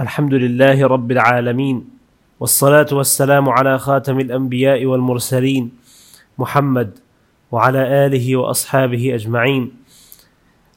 [0.00, 1.88] الحمد لله رب العالمين
[2.40, 5.70] والصلاة والسلام على خاتم الأنبياء والمرسلين
[6.38, 6.98] محمد
[7.52, 9.72] وعلى آله وأصحابه أجمعين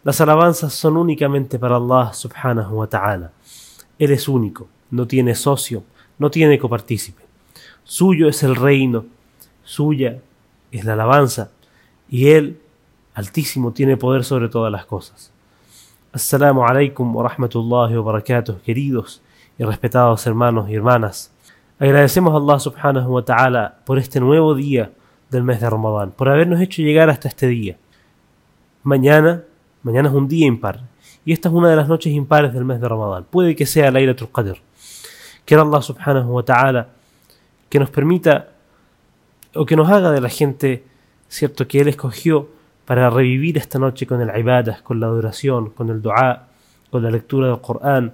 [0.03, 3.31] Las alabanzas son únicamente para Allah subhanahu wa ta'ala.
[3.97, 5.83] Él es único, no tiene socio,
[6.19, 7.23] no tiene copartícipe.
[7.83, 9.05] Suyo es el reino,
[9.63, 10.19] suya
[10.71, 11.49] es la alabanza,
[12.07, 12.61] y Él,
[13.15, 15.33] altísimo, tiene poder sobre todas las cosas.
[16.13, 19.21] Assalamu alaikum wa rahmatullahi wa barakatuh, queridos
[19.59, 21.33] y respetados hermanos y hermanas.
[21.77, 24.89] Agradecemos a Allah subhanahu wa ta'ala por este nuevo día
[25.29, 27.75] del mes de Ramadán, por habernos hecho llegar hasta este día.
[28.83, 29.43] Mañana,
[29.83, 30.79] mañana es un día impar,
[31.25, 33.25] y esta es una de las noches impares del mes de Ramadán.
[33.29, 34.59] Puede que sea Laylatul Qadr.
[35.43, 36.87] Quiero Allah subhanahu wa ta'ala
[37.69, 38.47] que nos permita
[39.53, 40.85] o que nos haga de la gente,
[41.27, 42.47] cierto, que Él escogió
[42.87, 46.47] para revivir esta noche con el ibadah, con la adoración, con el dua,
[46.89, 48.13] con la lectura del Corán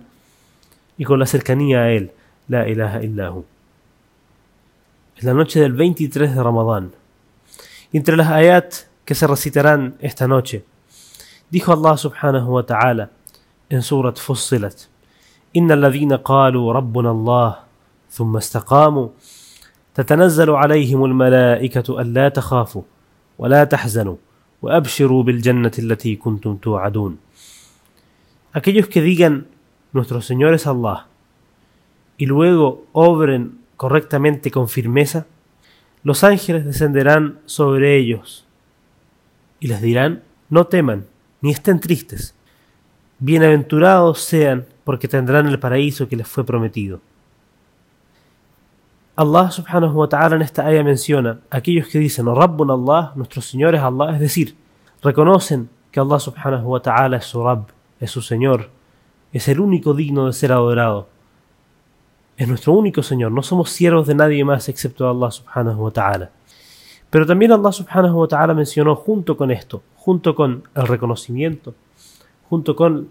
[0.98, 2.12] y con la cercanía a Él.
[2.48, 3.46] La ilaha illahu.
[5.16, 6.92] Es la noche del 23 de Ramadán.
[7.94, 8.74] Entre las ayat
[9.06, 10.66] que se recitarán esta noche,
[11.52, 13.12] dijo Allah subhanahu wa ta'ala
[13.70, 14.90] en Surat Fussilat,
[15.56, 17.56] إن الذين قالوا ربنا الله
[18.10, 19.08] ثم استقاموا
[19.96, 22.82] تتنزل عليهم الملائكة ألا تخافوا
[23.38, 24.16] ولا تحزنوا
[24.63, 27.19] وأبشروا بالجنة التي كنتم توعدون
[28.53, 29.47] Aquellos que digan
[29.93, 31.07] nuestro Señor es Allah
[32.17, 35.27] y luego obren correctamente con firmeza,
[36.03, 38.47] los ángeles descenderán sobre ellos
[39.61, 41.07] y les dirán, no teman,
[41.41, 42.35] ni estén tristes,
[43.19, 47.01] bienaventurados sean porque tendrán el paraíso que les fue prometido.
[49.16, 53.76] Allah subhanahu wa ta'ala en esta ayah menciona aquellos que dicen Rabbun Allah, nuestro Señor
[53.76, 54.56] es Allah, es decir,
[55.04, 57.68] reconocen que Allah subhanahu wa ta'ala es su Rabb,
[58.00, 58.72] es su Señor,
[59.32, 61.10] es el único digno de ser adorado.
[62.38, 66.32] Es nuestro único Señor, no somos siervos de nadie más excepto Allah subhanahu wa ta'ala.
[67.12, 71.76] Pero también Allah subhanahu wa ta'ala mencionó junto con esto, junto con el reconocimiento,
[72.50, 73.10] junto con,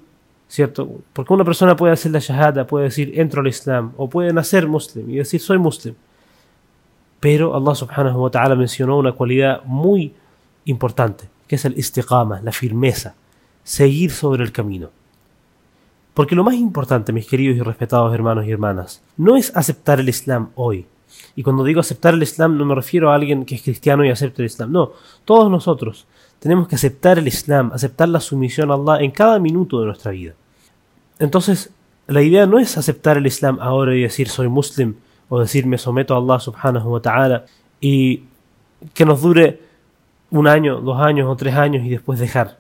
[0.53, 1.01] ¿cierto?
[1.15, 4.69] Porque una persona puede hacer la shahada, puede decir entro al Islam, o puede nacer
[4.69, 5.95] muslim y decir soy muslim.
[7.21, 10.13] Pero Allah subhanahu wa ta'ala mencionó una cualidad muy
[10.67, 13.15] importante, que es el istiqama, la firmeza,
[13.65, 14.91] seguir sobre el camino.
[16.13, 20.11] Porque lo más importante, mis queridos y respetados hermanos y hermanas, no es aceptar el
[20.11, 20.85] Islam hoy.
[21.35, 24.11] Y cuando digo aceptar el Islam no me refiero a alguien que es cristiano y
[24.11, 24.71] acepte el Islam.
[24.71, 24.93] No,
[25.25, 26.07] todos nosotros
[26.41, 30.11] tenemos que aceptar el Islam, aceptar la sumisión a Allah en cada minuto de nuestra
[30.11, 30.35] vida.
[31.23, 31.71] Entonces,
[32.09, 34.97] la idea no es aceptar el Islam ahora y decir soy muslim
[35.29, 37.45] o decir me someto a Allah subhanahu wa ta'ala
[37.81, 38.25] y
[38.93, 39.61] que nos dure
[40.33, 42.59] un año, dos años o tres años y después dejar.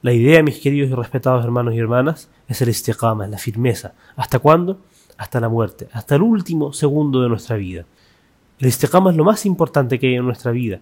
[0.00, 3.92] La idea, mis queridos y respetados hermanos y hermanas, es el istiqama, la firmeza.
[4.16, 4.78] ¿Hasta cuándo?
[5.18, 7.84] Hasta la muerte, hasta el último segundo de nuestra vida.
[8.58, 10.80] El istiqama es lo más importante que hay en nuestra vida.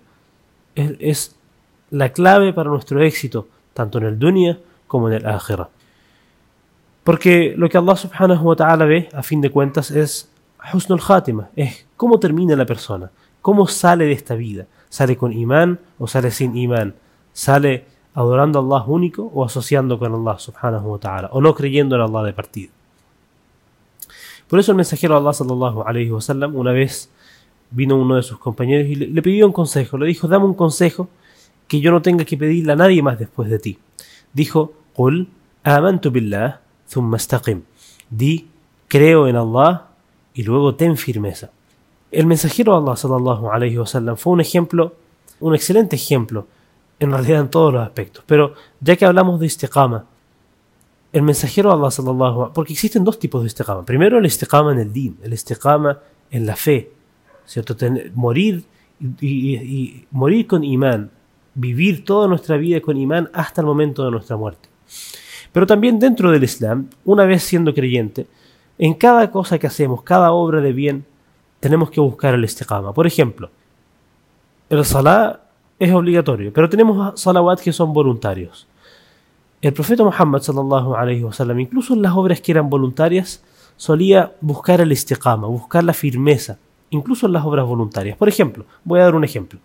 [0.77, 1.37] Es, es
[1.91, 5.71] la clave para nuestro éxito, tanto en el dunya como en el akhirah.
[7.05, 10.31] Porque lo que Allah subhanahu wa ta'ala ve, a fin de cuentas, es
[10.73, 14.67] husnul khatima, es cómo termina la persona, cómo sale de esta vida.
[14.91, 16.95] ¿Sale con imán o sale sin imán?
[17.33, 21.29] ¿Sale adorando a Allah único o asociando con Allah subhanahu wa ta'ala?
[21.33, 22.73] ¿O no creyendo en Allah de partido?
[24.49, 27.09] Por eso el mensajero Allah sallallahu alayhi wa sallam una vez
[27.71, 29.97] vino uno de sus compañeros y le, pidió un consejo.
[29.97, 31.09] Le dijo, dame un consejo
[31.69, 33.79] que yo no tenga que pedirle a nadie más después de ti.
[34.33, 35.29] Dijo, Qul
[35.63, 36.63] amantu billah
[37.17, 37.63] istaqim.
[38.09, 38.49] Di,
[38.89, 39.89] creo en Allah
[40.35, 41.51] y luego ten firmeza.
[42.11, 43.79] El mensajero de Allah sallallahu alayhi
[44.17, 44.95] fue un ejemplo,
[45.39, 46.47] un excelente ejemplo,
[46.99, 48.25] en realidad en todos los aspectos.
[48.27, 50.05] Pero ya que hablamos de istiqama,
[51.13, 53.85] el mensajero de Allah sallallahu porque existen dos tipos de istiqama.
[53.85, 55.99] Primero el istiqama en el din, el istiqama
[56.31, 56.93] en la fe,
[57.47, 57.77] ¿cierto?
[57.77, 58.65] Tener, morir
[59.21, 61.11] y morir con imán,
[61.55, 64.69] vivir toda nuestra vida con imán hasta el momento de nuestra muerte.
[65.53, 68.27] Pero también dentro del Islam, una vez siendo creyente,
[68.79, 71.05] en cada cosa que hacemos, cada obra de bien,
[71.61, 72.95] tenemos que buscar el istiqama.
[72.95, 73.51] Por ejemplo,
[74.71, 75.41] el salah
[75.79, 78.67] es obligatorio, pero tenemos salawat que son voluntarios.
[79.61, 83.43] El profeta Muhammad sallallahu alaihi wasallam, incluso en las obras que eran voluntarias,
[83.77, 86.59] solía buscar el istiqama, buscar la firmeza,
[86.91, 88.17] incluso en las obras voluntarias.
[88.17, 89.59] Por ejemplo, voy a dar un ejemplo.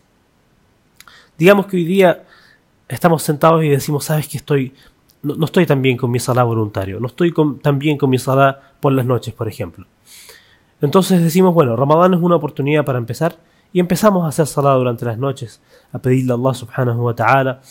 [1.38, 2.24] Digamos que hoy día
[2.88, 4.74] estamos sentados y decimos, sabes que estoy,
[5.26, 8.20] no, estoy tan bien con mi salah voluntario, no estoy con, tan bien con mi
[8.20, 9.86] salah por las noches, por ejemplo.
[10.82, 13.38] Entonces decimos, bueno, Ramadán es una oportunidad para empezar
[13.74, 15.62] y empezamos a hacer salah durante las noches,
[15.92, 17.62] a pedirle a Allah subhanahu wa ta'ala,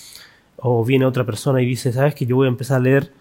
[0.56, 3.12] o viene otra persona y dice, sabes que yo voy a empezar a leer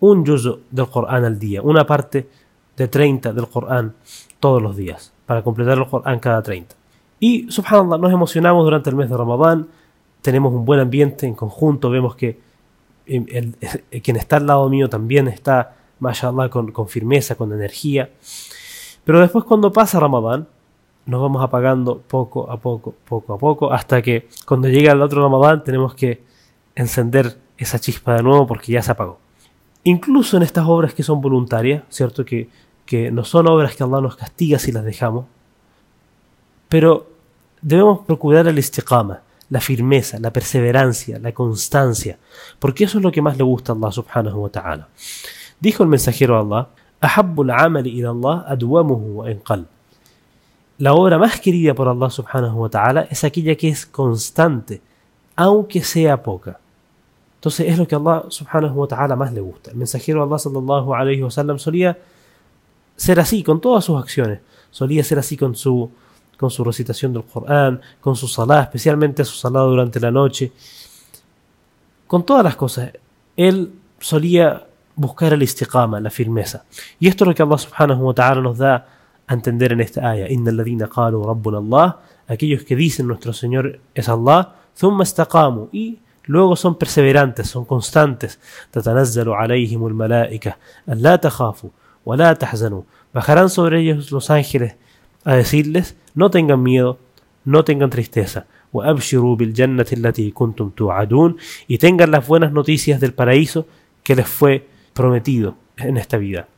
[0.00, 2.28] un yuzu del Corán al día, una parte
[2.76, 3.94] de 30 del Corán
[4.38, 6.74] todos los días, para completar el Corán cada 30.
[7.20, 9.68] Y subhanallah, nos emocionamos durante el mes de Ramadán,
[10.20, 12.51] tenemos un buen ambiente en conjunto, vemos que
[14.02, 18.10] quien está al lado mío también está, mashallah, con, con firmeza, con energía.
[19.04, 20.46] Pero después cuando pasa Ramadán,
[21.06, 25.22] nos vamos apagando poco a poco, poco a poco, hasta que cuando llega el otro
[25.22, 26.22] Ramadán tenemos que
[26.74, 29.18] encender esa chispa de nuevo porque ya se apagó.
[29.84, 32.24] Incluso en estas obras que son voluntarias, ¿cierto?
[32.24, 32.48] Que,
[32.86, 35.26] que no son obras que Allah nos castiga si las dejamos,
[36.68, 37.06] pero
[37.60, 39.22] debemos procurar el istiqama,
[39.52, 42.18] la firmeza, la perseverancia, la constancia,
[42.58, 44.88] porque eso es lo que más le gusta a Allah subhanahu wa ta'ala.
[45.60, 46.68] Dijo el mensajero de Allah,
[50.78, 54.80] la obra más querida por Allah subhanahu wa ta'ala es aquella que es constante,
[55.36, 56.58] aunque sea poca.
[57.34, 59.70] Entonces es lo que Allah subhanahu wa ta'ala más le gusta.
[59.70, 61.98] El mensajero Allah sallallahu alayhi wa solía
[62.96, 64.40] ser así con todas sus acciones.
[64.70, 65.90] Solía ser así con su,
[66.42, 70.50] con su recitación del Corán, con su salah, especialmente su salah durante la noche.
[72.08, 72.90] Con todas las cosas.
[73.36, 74.66] Él solía
[74.96, 76.64] buscar el istiqama, la firmeza.
[76.98, 78.88] Y esto es lo que Allah subhanahu wa ta'ala nos da
[79.24, 85.68] a entender en esta rabbuna Allah, aquellos que dicen nuestro Señor es Allah, thumma istaqamu,
[85.70, 88.40] y luego son perseverantes, son constantes.
[88.72, 91.70] Tatanazzalu alayhim al-malaika, la takhafu,
[92.04, 92.84] wa la tahzanu.
[93.14, 94.74] Bajarán sobre ellos los ángeles
[95.24, 96.98] a decirles, no tengan miedo,
[97.44, 98.46] no tengan tristeza.
[101.68, 103.66] y tengan las buenas noticias del paraíso
[104.02, 106.48] que les fue prometido en esta vida.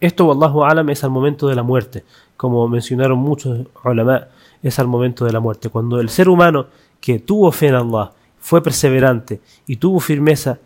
[0.00, 2.04] Esto, Wallahu Alam, es al momento de la muerte.
[2.36, 4.26] Como mencionaron muchos ulama,
[4.62, 5.70] es al momento de la muerte.
[5.70, 6.66] Cuando el ser humano
[7.00, 10.58] que tuvo fe en Allah, fue perseverante y tuvo firmeza,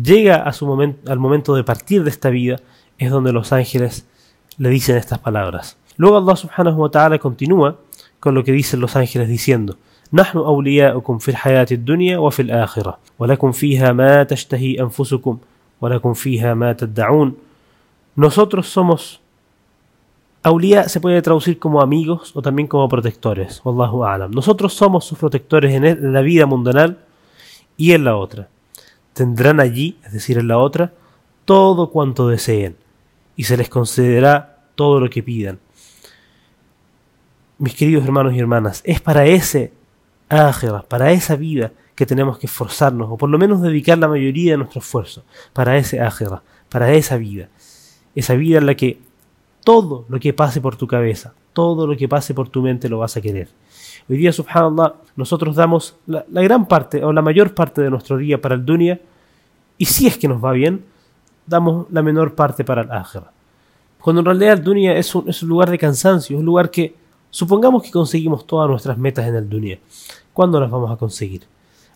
[0.00, 2.60] llega a su momento, al momento de partir de esta vida,
[2.98, 4.06] es donde los ángeles
[4.58, 5.78] le dicen estas palabras.
[5.97, 7.77] Luego Allah subhanahu wa ta'ala continúa
[8.19, 9.77] con lo que dicen los ángeles diciendo,
[10.13, 15.37] نحن أولياؤكم في الحياة الدنيا وفي الآخرة ولكم فيها ما تشتهي أنفسكم
[15.81, 17.35] ولكم فيها ما تدعون
[18.15, 19.21] nosotros somos
[20.43, 23.61] Aulia se puede traducir como amigos o también como protectores.
[23.63, 24.31] Wallahu a'lam.
[24.31, 26.97] Nosotros somos sus protectores en, la vida mundanal
[27.77, 28.49] y en la otra.
[29.13, 30.93] Tendrán allí, es decir, en la otra,
[31.45, 32.75] todo cuanto deseen
[33.35, 35.59] y se les concederá todo lo que pidan.
[37.58, 39.72] Mis queridos hermanos y hermanas, es para ese
[40.28, 44.52] ágera, para esa vida que tenemos que esforzarnos, o por lo menos dedicar la mayoría
[44.52, 47.48] de nuestro esfuerzo, para ese ágera, para esa vida
[48.16, 48.98] esa vida en la que
[49.62, 52.98] todo lo que pase por tu cabeza, todo lo que pase por tu mente lo
[52.98, 53.48] vas a querer.
[54.08, 58.40] Hoy día, subhanallah, nosotros damos la, gran parte o la mayor parte de nuestro día
[58.40, 58.98] para el dunya
[59.76, 60.84] y si es que nos va bien,
[61.46, 63.30] damos la menor parte para el akhira.
[64.00, 66.70] Cuando en realidad el dunya es un, es un lugar de cansancio, es un lugar
[66.70, 66.94] que
[67.36, 69.78] supongamos que conseguimos todas nuestras metas en el dunya.
[70.32, 71.42] ¿Cuándo las vamos a conseguir?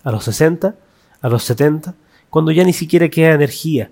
[0.05, 0.75] ¿A los 60?
[1.23, 1.95] ¿A los 70?
[2.29, 3.91] Cuando ya ni siquiera queda energía,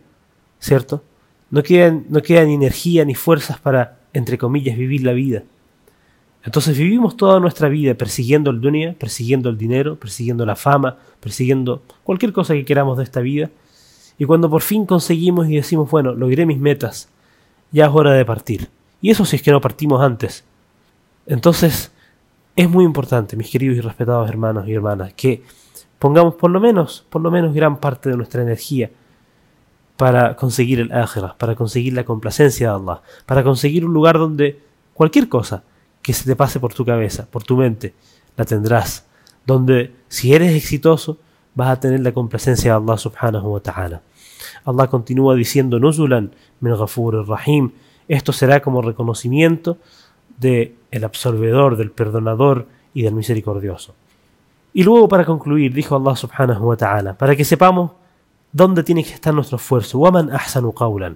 [0.59, 1.03] ¿cierto?
[1.51, 5.43] no queda, no ni energía ni fuerzas para, entre comillas, vivir la vida.
[6.45, 11.81] Entonces vivimos toda nuestra vida persiguiendo el dunya, persiguiendo el dinero, persiguiendo la fama, persiguiendo
[12.05, 13.51] cualquier cosa que queramos de esta vida.
[14.19, 17.09] Y cuando por fin conseguimos y decimos, bueno, logré mis metas,
[17.73, 18.69] ya es hora de partir.
[19.01, 20.45] Y eso si es que no partimos antes.
[21.29, 21.93] Entonces,
[22.57, 25.45] es muy importante, mis queridos y respetados hermanos y hermanas, que
[25.99, 28.91] pongamos por lo menos, por lo menos gran parte de nuestra energía
[29.99, 34.59] para conseguir el akhirah, para conseguir la complacencia de Allah, para conseguir un lugar donde
[34.95, 35.63] cualquier cosa
[36.01, 37.95] que se te pase por tu cabeza, por tu mente,
[38.37, 39.05] la tendrás,
[39.45, 41.19] donde si eres exitoso
[41.55, 44.01] vas a tener la complacencia de Allah subhanahu wa ta'ala.
[44.65, 47.73] Allah continúa diciendo Nuzulan min Ghafur Rahim,
[48.07, 49.77] esto será como reconocimiento
[50.40, 53.96] de el absorbedor, del perdonador y del misericordioso.
[54.74, 57.92] Y luego para concluir, dijo Allah subhanahu wa ta'ala, para que sepamos
[58.54, 59.98] ¿Dónde tiene que estar nuestro esfuerzo?
[59.98, 61.16] ومن أحسن قولا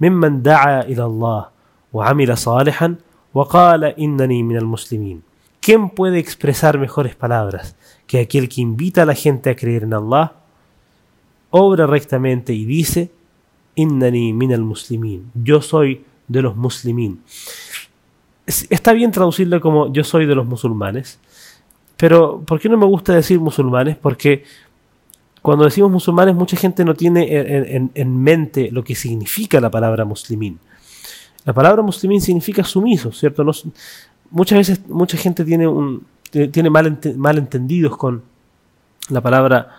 [0.00, 1.48] ممن دعا إلى الله
[1.92, 2.94] وعمل صالحا
[3.34, 5.22] وقال إنني من المسلمين
[5.60, 9.92] ¿Quién puede expresar mejores palabras que aquel que invita a la gente a creer en
[9.92, 10.32] Allah,
[11.50, 13.10] obra rectamente y dice,
[13.74, 17.22] Innani min al muslimin, yo soy de los muslimin.
[18.45, 21.19] Está bien traducirlo como yo soy de los musulmanes,
[21.97, 23.97] pero ¿por qué no me gusta decir musulmanes?
[23.97, 24.43] Porque
[25.41, 27.27] cuando decimos musulmanes, mucha gente no tiene
[27.93, 30.59] en, mente lo que significa la palabra muslimín.
[31.43, 33.45] La palabra muslimín significa sumiso, ¿cierto?
[34.31, 35.67] muchas veces mucha gente tiene,
[36.51, 38.23] tiene mal, malentendidos con
[39.09, 39.69] la palabra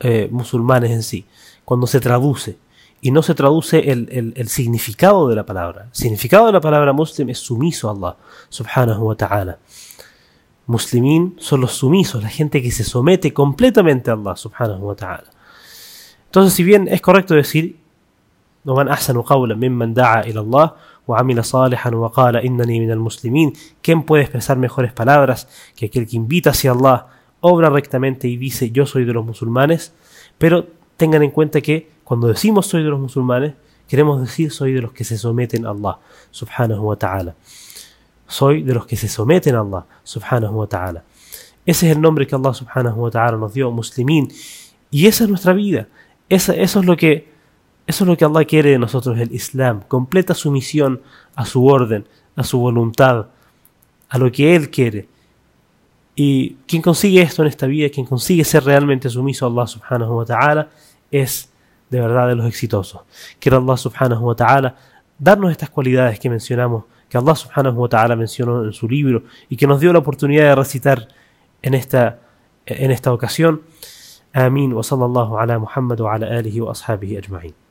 [0.00, 1.24] eh, musulmanes en sí,
[1.64, 2.58] cuando se traduce
[3.01, 5.85] y no se traduce el, el, significado de la palabra.
[5.85, 8.17] El significado de la palabra muslim es sumiso a Allah,
[8.49, 9.57] subhanahu wa ta'ala.
[10.67, 15.29] Muslimín son los sumisos, la gente que se somete completamente a Allah, subhanahu wa ta'ala.
[16.25, 17.81] Entonces, si bien es correcto decir,
[18.65, 20.71] ومن أحسن قولا ممن دعا إلى الله
[21.07, 26.51] وعمل صالحا وقال إنني من المسلمين ¿Quién puede expresar mejores palabras que aquel que invita
[26.51, 27.07] hacia Allah,
[27.39, 29.93] obra rectamente y dice yo soy de los musulmanes?
[30.37, 30.67] Pero
[30.97, 33.54] tengan en cuenta que cuando decimos soy de los musulmanes,
[33.88, 35.98] queremos decir soy de los que se someten a Allah,
[36.30, 37.34] subhanahu wa ta'ala.
[38.28, 41.02] Soy de los que se someten a Allah, subhanahu wa ta'ala.
[41.66, 44.28] Ese es el nombre que Allah subhanahu wa ta'ala nos dio, muslimín.
[44.88, 45.88] Y esa es nuestra vida.
[46.28, 47.28] eso, es lo que,
[47.88, 49.82] eso es lo que Allah quiere de nosotros, el Islam.
[49.88, 51.02] Completa sumisión
[51.34, 53.30] a su orden, a su voluntad,
[54.08, 55.08] a lo que Él quiere.
[56.14, 60.18] Y quien consigue esto en esta vida, quien consigue ser realmente sumiso a Allah subhanahu
[60.18, 60.68] wa ta'ala,
[61.10, 61.50] es
[61.90, 63.02] de verdad de los exitosos.
[63.38, 64.76] Quiero Allah subhanahu wa ta'ala
[65.18, 69.56] darnos estas cualidades que mencionamos, que Allah subhanahu wa ta'ala mencionó en su libro y
[69.56, 71.08] que nos dio la oportunidad de recitar
[71.62, 72.18] en esta,
[72.66, 73.62] en esta ocasión.
[74.32, 77.65] Sallallahu ala Muhammad wa ala alihi wa ashabihi ajma'in.